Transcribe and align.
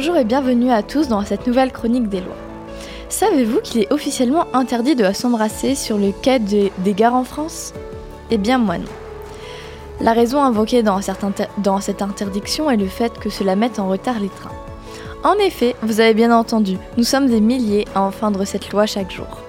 Bonjour 0.00 0.16
et 0.16 0.24
bienvenue 0.24 0.70
à 0.70 0.82
tous 0.82 1.08
dans 1.08 1.22
cette 1.26 1.46
nouvelle 1.46 1.72
chronique 1.72 2.08
des 2.08 2.22
lois. 2.22 2.38
Savez-vous 3.10 3.60
qu'il 3.60 3.82
est 3.82 3.92
officiellement 3.92 4.46
interdit 4.54 4.96
de 4.96 5.12
s'embrasser 5.12 5.74
sur 5.74 5.98
le 5.98 6.10
quai 6.10 6.38
des 6.38 6.94
gares 6.94 7.14
en 7.14 7.22
France? 7.22 7.74
Eh 8.30 8.38
bien 8.38 8.56
moi 8.56 8.78
non. 8.78 8.88
La 10.00 10.14
raison 10.14 10.42
invoquée 10.42 10.82
dans, 10.82 11.02
cette 11.02 12.00
interdiction 12.00 12.70
est 12.70 12.78
le 12.78 12.86
fait 12.86 13.18
que 13.18 13.28
cela 13.28 13.56
mette 13.56 13.78
en 13.78 13.90
retard 13.90 14.20
les 14.20 14.30
trains. 14.30 14.56
En 15.22 15.34
effet, 15.34 15.76
vous 15.82 16.00
avez 16.00 16.14
bien 16.14 16.34
entendu, 16.34 16.78
nous 16.96 17.04
sommes 17.04 17.26
des 17.26 17.42
milliers 17.42 17.84
à 17.94 18.00
enfreindre 18.00 18.46
cette 18.46 18.70
loi 18.72 18.86
chaque 18.86 19.10
jour. 19.10 19.42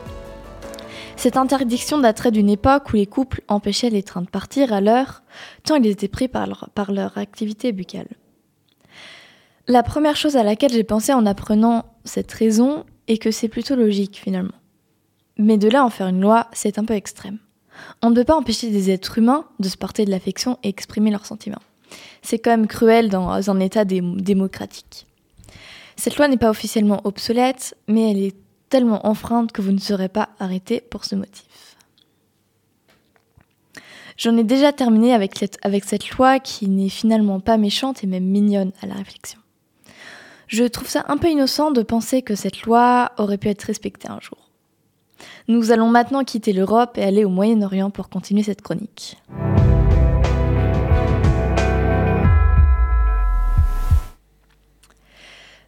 Cette 1.15 1.37
interdiction 1.37 1.97
daterait 1.97 2.31
d'une 2.31 2.49
époque 2.49 2.91
où 2.91 2.97
les 2.97 3.07
couples 3.07 3.41
empêchaient 3.47 3.89
les 3.89 4.03
trains 4.03 4.23
de 4.23 4.29
partir 4.29 4.73
à 4.73 4.81
l'heure, 4.81 5.23
tant 5.63 5.75
ils 5.75 5.87
étaient 5.87 6.09
pris 6.09 6.27
par 6.27 6.45
leur 6.91 7.17
activité 7.17 7.71
buccale. 7.71 8.07
La 9.71 9.83
première 9.83 10.17
chose 10.17 10.35
à 10.35 10.43
laquelle 10.43 10.73
j'ai 10.73 10.83
pensé 10.83 11.13
en 11.13 11.25
apprenant 11.25 11.85
cette 12.03 12.33
raison 12.33 12.83
est 13.07 13.19
que 13.19 13.31
c'est 13.31 13.47
plutôt 13.47 13.77
logique 13.77 14.19
finalement. 14.21 14.57
Mais 15.37 15.57
de 15.57 15.69
là 15.69 15.85
en 15.85 15.89
faire 15.89 16.09
une 16.09 16.19
loi, 16.19 16.47
c'est 16.51 16.77
un 16.77 16.83
peu 16.83 16.93
extrême. 16.93 17.37
On 18.01 18.09
ne 18.09 18.15
peut 18.15 18.25
pas 18.25 18.35
empêcher 18.35 18.69
des 18.69 18.91
êtres 18.91 19.17
humains 19.17 19.45
de 19.61 19.69
se 19.69 19.77
porter 19.77 20.03
de 20.03 20.11
l'affection 20.11 20.59
et 20.63 20.67
exprimer 20.67 21.09
leurs 21.09 21.25
sentiments. 21.25 21.61
C'est 22.21 22.37
quand 22.37 22.51
même 22.51 22.67
cruel 22.67 23.07
dans 23.07 23.49
un 23.49 23.59
État 23.61 23.85
démocratique. 23.85 25.07
Cette 25.95 26.17
loi 26.17 26.27
n'est 26.27 26.35
pas 26.35 26.49
officiellement 26.49 26.99
obsolète, 27.05 27.77
mais 27.87 28.11
elle 28.11 28.21
est 28.21 28.35
tellement 28.67 29.07
enfreinte 29.07 29.53
que 29.53 29.61
vous 29.61 29.71
ne 29.71 29.79
serez 29.79 30.09
pas 30.09 30.31
arrêté 30.37 30.81
pour 30.81 31.05
ce 31.05 31.15
motif. 31.15 31.77
J'en 34.17 34.35
ai 34.35 34.43
déjà 34.43 34.73
terminé 34.73 35.13
avec 35.13 35.37
cette, 35.37 35.59
avec 35.61 35.85
cette 35.85 36.09
loi 36.09 36.39
qui 36.39 36.67
n'est 36.67 36.89
finalement 36.89 37.39
pas 37.39 37.55
méchante 37.55 38.03
et 38.03 38.07
même 38.07 38.25
mignonne 38.25 38.73
à 38.81 38.85
la 38.85 38.95
réflexion. 38.95 39.40
Je 40.51 40.65
trouve 40.65 40.89
ça 40.89 41.05
un 41.07 41.15
peu 41.15 41.29
innocent 41.29 41.71
de 41.71 41.81
penser 41.81 42.21
que 42.21 42.35
cette 42.35 42.63
loi 42.63 43.13
aurait 43.17 43.37
pu 43.37 43.47
être 43.47 43.63
respectée 43.63 44.09
un 44.09 44.19
jour. 44.19 44.49
Nous 45.47 45.71
allons 45.71 45.87
maintenant 45.87 46.25
quitter 46.25 46.51
l'Europe 46.51 46.97
et 46.97 47.03
aller 47.03 47.23
au 47.23 47.29
Moyen-Orient 47.29 47.89
pour 47.89 48.09
continuer 48.09 48.43
cette 48.43 48.61
chronique. 48.61 49.17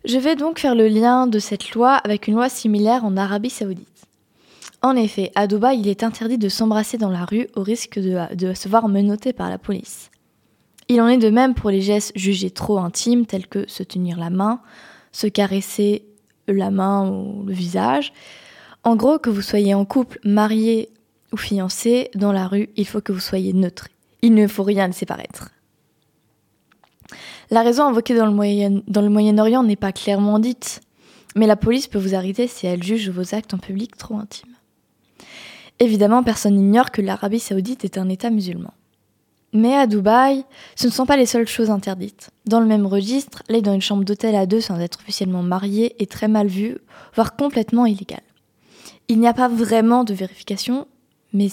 Je 0.03 0.17
vais 0.17 0.35
donc 0.35 0.59
faire 0.59 0.75
le 0.75 0.89
lien 0.89 1.27
de 1.27 1.39
cette 1.39 1.71
loi 1.71 1.93
avec 1.93 2.27
une 2.27 2.33
loi 2.33 2.49
similaire 2.49 3.05
en 3.05 3.15
Arabie 3.15 3.49
saoudite. 3.49 3.87
En 4.81 4.97
effet, 4.97 5.31
à 5.35 5.47
Dubaï, 5.47 5.79
il 5.79 5.87
est 5.87 6.03
interdit 6.03 6.37
de 6.37 6.49
s'embrasser 6.49 6.97
dans 6.97 7.09
la 7.09 7.23
rue 7.23 7.47
au 7.55 7.63
risque 7.63 7.99
de, 7.99 8.53
se 8.53 8.67
voir 8.67 8.89
menotté 8.89 9.31
par 9.31 9.49
la 9.49 9.57
police. 9.57 10.11
Il 10.93 11.01
en 11.01 11.07
est 11.07 11.17
de 11.17 11.31
même 11.31 11.55
pour 11.55 11.71
les 11.71 11.81
gestes 11.81 12.11
jugés 12.15 12.51
trop 12.51 12.77
intimes 12.77 13.25
tels 13.25 13.47
que 13.47 13.67
se 13.67 13.81
tenir 13.81 14.19
la 14.19 14.29
main, 14.29 14.61
se 15.11 15.25
caresser 15.25 16.05
la 16.47 16.69
main 16.69 17.09
ou 17.09 17.43
le 17.47 17.53
visage. 17.53 18.13
En 18.83 18.95
gros, 18.95 19.17
que 19.17 19.31
vous 19.31 19.41
soyez 19.41 19.73
en 19.73 19.85
couple, 19.85 20.19
marié 20.23 20.89
ou 21.31 21.37
fiancé, 21.37 22.11
dans 22.13 22.31
la 22.31 22.47
rue, 22.47 22.69
il 22.75 22.85
faut 22.85 23.01
que 23.01 23.11
vous 23.11 23.19
soyez 23.19 23.53
neutre. 23.53 23.87
Il 24.21 24.35
ne 24.35 24.45
faut 24.45 24.61
rien 24.61 24.85
laisser 24.85 25.07
paraître. 25.07 25.49
La 27.49 27.63
raison 27.63 27.85
invoquée 27.85 28.13
dans 28.13 28.27
le, 28.27 28.31
Moyen, 28.31 28.83
dans 28.87 29.01
le 29.01 29.09
Moyen-Orient 29.09 29.63
n'est 29.63 29.75
pas 29.75 29.93
clairement 29.93 30.37
dite, 30.37 30.79
mais 31.35 31.47
la 31.47 31.55
police 31.55 31.87
peut 31.87 31.97
vous 31.97 32.13
arrêter 32.13 32.45
si 32.45 32.67
elle 32.67 32.83
juge 32.83 33.09
vos 33.09 33.33
actes 33.33 33.55
en 33.55 33.57
public 33.57 33.97
trop 33.97 34.17
intimes. 34.17 34.53
Évidemment, 35.79 36.21
personne 36.21 36.53
n'ignore 36.53 36.91
que 36.91 37.01
l'Arabie 37.01 37.39
saoudite 37.39 37.83
est 37.83 37.97
un 37.97 38.09
État 38.09 38.29
musulman. 38.29 38.75
Mais 39.53 39.75
à 39.75 39.85
Dubaï, 39.85 40.43
ce 40.75 40.87
ne 40.87 40.91
sont 40.91 41.05
pas 41.05 41.15
les 41.15 41.27
seules 41.27 41.47
choses 41.47 41.69
interdites. 41.69 42.31
Dans 42.47 42.59
le 42.59 42.65
même 42.65 42.87
registre, 42.87 43.43
aller 43.47 43.61
dans 43.61 43.73
une 43.73 43.81
chambre 43.81 44.03
d'hôtel 44.03 44.35
à 44.35 44.47
deux 44.47 44.61
sans 44.61 44.79
être 44.79 44.99
officiellement 44.99 45.43
marié 45.43 45.95
est 46.01 46.11
très 46.11 46.27
mal 46.27 46.47
vu, 46.47 46.79
voire 47.13 47.35
complètement 47.35 47.85
illégal. 47.85 48.21
Il 49.09 49.19
n'y 49.19 49.27
a 49.27 49.33
pas 49.33 49.47
vraiment 49.47 50.03
de 50.03 50.13
vérification, 50.15 50.87
mais, 51.33 51.49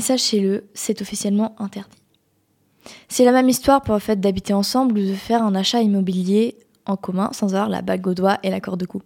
sachez-le, 0.00 0.64
c'est 0.74 1.00
officiellement 1.00 1.54
interdit. 1.58 1.96
C'est 3.08 3.24
la 3.24 3.32
même 3.32 3.48
histoire 3.48 3.80
pour 3.80 3.94
le 3.94 4.00
fait 4.00 4.20
d'habiter 4.20 4.52
ensemble 4.52 4.98
ou 4.98 5.06
de 5.06 5.14
faire 5.14 5.42
un 5.42 5.54
achat 5.54 5.80
immobilier 5.80 6.56
en 6.84 6.96
commun 6.96 7.30
sans 7.32 7.54
avoir 7.54 7.68
la 7.68 7.80
bague 7.80 8.06
au 8.06 8.14
doigt 8.14 8.38
et 8.42 8.50
l'accord 8.50 8.76
de 8.76 8.84
cou. 8.84 9.02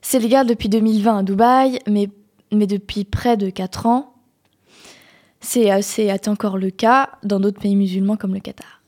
C'est 0.00 0.20
légal 0.20 0.46
depuis 0.46 0.68
2020 0.68 1.18
à 1.18 1.22
Dubaï, 1.22 1.78
mais, 1.88 2.08
mais 2.52 2.66
depuis 2.66 3.04
près 3.04 3.36
de 3.36 3.50
4 3.50 3.86
ans, 3.86 4.13
c'est 5.44 6.28
encore 6.28 6.58
le 6.58 6.70
cas 6.70 7.10
dans 7.22 7.40
d'autres 7.40 7.60
pays 7.60 7.76
musulmans 7.76 8.16
comme 8.16 8.34
le 8.34 8.40
Qatar. 8.40 8.80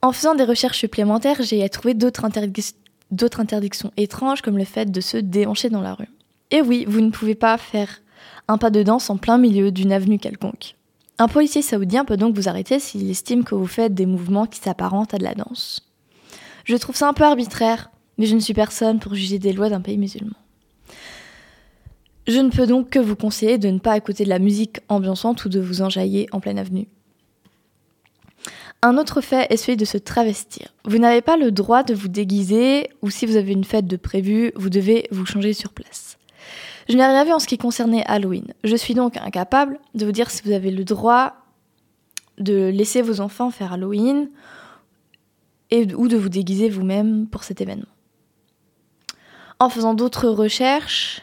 En 0.00 0.12
faisant 0.12 0.34
des 0.34 0.44
recherches 0.44 0.78
supplémentaires, 0.78 1.42
j'ai 1.42 1.68
trouvé 1.68 1.94
d'autres 1.94 2.24
interdictions 2.24 3.92
étranges 3.96 4.42
comme 4.42 4.58
le 4.58 4.64
fait 4.64 4.90
de 4.90 5.00
se 5.00 5.16
déhancher 5.16 5.70
dans 5.70 5.80
la 5.80 5.94
rue. 5.94 6.08
Et 6.50 6.60
oui, 6.60 6.84
vous 6.88 7.00
ne 7.00 7.10
pouvez 7.10 7.34
pas 7.34 7.56
faire 7.56 8.00
un 8.48 8.58
pas 8.58 8.70
de 8.70 8.82
danse 8.82 9.10
en 9.10 9.16
plein 9.16 9.38
milieu 9.38 9.70
d'une 9.70 9.92
avenue 9.92 10.18
quelconque. 10.18 10.74
Un 11.18 11.28
policier 11.28 11.62
saoudien 11.62 12.04
peut 12.04 12.16
donc 12.16 12.34
vous 12.34 12.48
arrêter 12.48 12.78
s'il 12.80 13.08
estime 13.10 13.44
que 13.44 13.54
vous 13.54 13.66
faites 13.66 13.94
des 13.94 14.06
mouvements 14.06 14.46
qui 14.46 14.58
s'apparentent 14.58 15.14
à 15.14 15.18
de 15.18 15.24
la 15.24 15.34
danse. 15.34 15.88
Je 16.64 16.76
trouve 16.76 16.96
ça 16.96 17.08
un 17.08 17.12
peu 17.12 17.24
arbitraire, 17.24 17.90
mais 18.18 18.26
je 18.26 18.34
ne 18.34 18.40
suis 18.40 18.54
personne 18.54 18.98
pour 18.98 19.14
juger 19.14 19.38
des 19.38 19.52
lois 19.52 19.68
d'un 19.68 19.80
pays 19.80 19.98
musulman. 19.98 20.36
Je 22.26 22.38
ne 22.38 22.50
peux 22.50 22.66
donc 22.66 22.90
que 22.90 22.98
vous 22.98 23.16
conseiller 23.16 23.58
de 23.58 23.68
ne 23.68 23.78
pas 23.78 23.96
écouter 23.96 24.24
de 24.24 24.28
la 24.28 24.38
musique 24.38 24.80
ambiançante 24.88 25.44
ou 25.44 25.48
de 25.48 25.60
vous 25.60 25.82
enjailler 25.82 26.28
en 26.32 26.40
pleine 26.40 26.58
avenue. 26.58 26.86
Un 28.80 28.96
autre 28.98 29.20
fait 29.20 29.46
est 29.50 29.76
de 29.76 29.84
se 29.84 29.98
travestir. 29.98 30.74
Vous 30.84 30.98
n'avez 30.98 31.20
pas 31.20 31.36
le 31.36 31.52
droit 31.52 31.84
de 31.84 31.94
vous 31.94 32.08
déguiser 32.08 32.88
ou 33.00 33.10
si 33.10 33.26
vous 33.26 33.36
avez 33.36 33.52
une 33.52 33.64
fête 33.64 33.86
de 33.86 33.96
prévue, 33.96 34.52
vous 34.56 34.70
devez 34.70 35.06
vous 35.12 35.24
changer 35.24 35.52
sur 35.52 35.72
place. 35.72 36.18
Je 36.88 36.96
n'ai 36.96 37.06
rien 37.06 37.24
vu 37.24 37.32
en 37.32 37.38
ce 37.38 37.46
qui 37.46 37.58
concernait 37.58 38.04
Halloween. 38.06 38.52
Je 38.64 38.74
suis 38.74 38.94
donc 38.94 39.16
incapable 39.16 39.78
de 39.94 40.04
vous 40.04 40.10
dire 40.10 40.30
si 40.30 40.42
vous 40.44 40.50
avez 40.50 40.72
le 40.72 40.84
droit 40.84 41.34
de 42.38 42.70
laisser 42.74 43.02
vos 43.02 43.20
enfants 43.20 43.50
faire 43.50 43.72
Halloween 43.72 44.30
ou 45.72 46.08
de 46.08 46.16
vous 46.16 46.28
déguiser 46.28 46.68
vous-même 46.68 47.28
pour 47.28 47.44
cet 47.44 47.60
événement. 47.60 47.86
En 49.60 49.68
faisant 49.68 49.94
d'autres 49.94 50.28
recherches, 50.28 51.22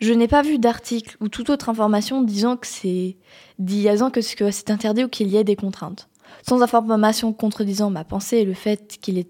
je 0.00 0.12
n'ai 0.12 0.28
pas 0.28 0.42
vu 0.42 0.58
d'article 0.58 1.16
ou 1.20 1.28
toute 1.28 1.50
autre 1.50 1.68
information 1.68 2.22
disant 2.22 2.56
que 2.56 2.66
c'est 2.66 3.16
disant 3.58 4.10
que 4.10 4.20
c'est 4.20 4.70
interdit 4.70 5.04
ou 5.04 5.08
qu'il 5.08 5.28
y 5.28 5.36
ait 5.36 5.44
des 5.44 5.56
contraintes. 5.56 6.08
Sans 6.46 6.62
information 6.62 7.32
contredisant 7.32 7.90
ma 7.90 8.04
pensée 8.04 8.38
et 8.38 8.44
le 8.44 8.54
fait 8.54 8.98
qu'il 9.00 9.18
est 9.18 9.28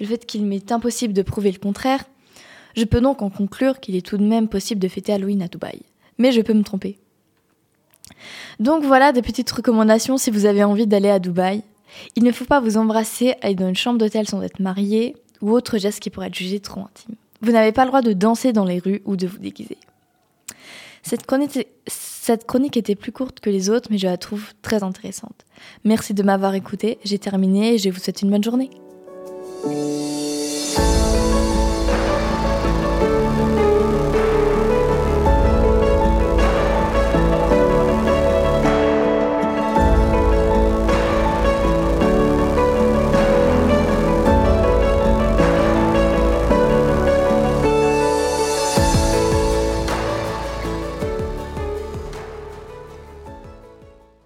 le 0.00 0.06
fait 0.06 0.24
qu'il 0.26 0.44
m'est 0.44 0.72
impossible 0.72 1.12
de 1.12 1.22
prouver 1.22 1.52
le 1.52 1.58
contraire, 1.58 2.04
je 2.76 2.84
peux 2.84 3.00
donc 3.00 3.22
en 3.22 3.30
conclure 3.30 3.80
qu'il 3.80 3.96
est 3.96 4.06
tout 4.06 4.16
de 4.16 4.24
même 4.24 4.48
possible 4.48 4.80
de 4.80 4.88
fêter 4.88 5.12
Halloween 5.12 5.42
à 5.42 5.48
Dubaï. 5.48 5.80
Mais 6.18 6.32
je 6.32 6.40
peux 6.40 6.54
me 6.54 6.62
tromper. 6.62 6.98
Donc 8.60 8.84
voilà 8.84 9.12
des 9.12 9.22
petites 9.22 9.50
recommandations 9.50 10.16
si 10.16 10.30
vous 10.30 10.46
avez 10.46 10.64
envie 10.64 10.86
d'aller 10.86 11.10
à 11.10 11.18
Dubaï. 11.18 11.62
Il 12.16 12.24
ne 12.24 12.32
faut 12.32 12.44
pas 12.44 12.60
vous 12.60 12.76
embrasser, 12.76 13.34
aller 13.42 13.54
dans 13.54 13.68
une 13.68 13.76
chambre 13.76 13.98
d'hôtel 13.98 14.28
sans 14.28 14.42
être 14.42 14.60
marié 14.60 15.16
ou 15.40 15.52
autre 15.52 15.78
geste 15.78 16.00
qui 16.00 16.10
pourrait 16.10 16.28
être 16.28 16.34
jugé 16.34 16.60
trop 16.60 16.80
intime. 16.80 17.14
Vous 17.44 17.52
n'avez 17.52 17.72
pas 17.72 17.84
le 17.84 17.90
droit 17.90 18.00
de 18.00 18.14
danser 18.14 18.54
dans 18.54 18.64
les 18.64 18.78
rues 18.78 19.02
ou 19.04 19.16
de 19.16 19.26
vous 19.26 19.38
déguiser. 19.38 19.76
Cette 21.02 21.26
chronique, 21.26 22.76
était 22.78 22.94
plus 22.94 23.12
courte 23.12 23.40
que 23.40 23.50
les 23.50 23.68
autres, 23.68 23.88
mais 23.90 23.98
je 23.98 24.06
la 24.06 24.16
trouve 24.16 24.54
très 24.62 24.82
intéressante. 24.82 25.44
Merci 25.84 26.14
de 26.14 26.22
m'avoir 26.22 26.54
écouté, 26.54 26.98
j'ai 27.04 27.18
terminé 27.18 27.74
et 27.74 27.78
je 27.78 27.90
vous 27.90 28.00
souhaite 28.00 28.22
une 28.22 28.30
bonne 28.30 28.42
journée. 28.42 28.70